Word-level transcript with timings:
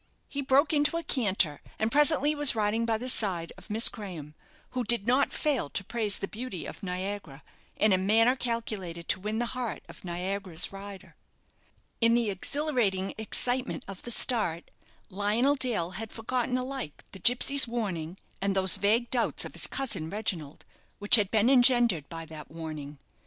He 0.27 0.41
broke 0.41 0.73
into 0.73 0.97
a 0.97 1.03
canter, 1.03 1.61
and 1.77 1.91
presently 1.91 2.33
was 2.33 2.55
riding 2.55 2.87
by 2.87 2.97
the 2.97 3.07
side 3.07 3.53
of 3.55 3.69
Miss 3.69 3.87
Graham, 3.87 4.33
who 4.71 4.83
did 4.83 5.05
not 5.05 5.31
fail 5.31 5.69
to 5.69 5.83
praise 5.83 6.17
the 6.17 6.27
beauty 6.27 6.65
of 6.65 6.81
"Niagara" 6.81 7.43
in 7.75 7.93
a 7.93 7.99
manner 7.99 8.35
calculated 8.35 9.07
to 9.09 9.19
win 9.19 9.37
the 9.37 9.45
heart 9.53 9.83
of 9.87 10.03
Niagara's 10.03 10.71
rider. 10.73 11.15
In 11.99 12.15
the 12.15 12.31
exhilarating 12.31 13.13
excitement 13.19 13.85
of 13.87 14.01
the 14.01 14.09
start, 14.09 14.71
Lionel 15.11 15.53
Dale 15.53 15.91
had 15.91 16.11
forgotten 16.11 16.57
alike 16.57 17.03
the 17.11 17.19
gipsy's 17.19 17.67
warning 17.67 18.17
and 18.41 18.55
those 18.55 18.77
vague 18.77 19.11
doubts 19.11 19.45
of 19.45 19.53
his 19.53 19.67
cousin 19.67 20.09
Reginald 20.09 20.65
which 20.97 21.15
had 21.15 21.29
been 21.29 21.47
engendered 21.47 22.09
by 22.09 22.25
that 22.25 22.49
warning. 22.49 22.97